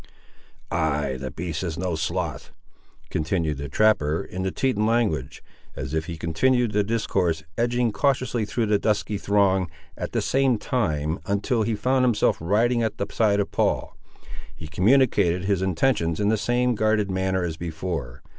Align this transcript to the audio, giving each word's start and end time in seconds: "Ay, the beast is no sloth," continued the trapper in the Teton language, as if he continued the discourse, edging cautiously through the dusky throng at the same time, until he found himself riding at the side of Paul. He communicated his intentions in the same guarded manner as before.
"Ay, 0.71 1.15
the 1.19 1.29
beast 1.29 1.61
is 1.61 1.77
no 1.77 1.93
sloth," 1.93 2.51
continued 3.11 3.59
the 3.59 3.69
trapper 3.69 4.23
in 4.23 4.41
the 4.41 4.49
Teton 4.49 4.87
language, 4.87 5.43
as 5.75 5.93
if 5.93 6.07
he 6.07 6.17
continued 6.17 6.71
the 6.71 6.83
discourse, 6.83 7.43
edging 7.55 7.91
cautiously 7.91 8.43
through 8.43 8.65
the 8.65 8.79
dusky 8.79 9.19
throng 9.19 9.69
at 9.95 10.11
the 10.13 10.19
same 10.19 10.57
time, 10.57 11.19
until 11.27 11.61
he 11.61 11.75
found 11.75 12.03
himself 12.03 12.35
riding 12.41 12.81
at 12.81 12.97
the 12.97 13.05
side 13.11 13.39
of 13.39 13.51
Paul. 13.51 13.95
He 14.55 14.67
communicated 14.67 15.43
his 15.45 15.61
intentions 15.61 16.19
in 16.19 16.29
the 16.29 16.35
same 16.35 16.73
guarded 16.73 17.11
manner 17.11 17.43
as 17.43 17.55
before. 17.55 18.23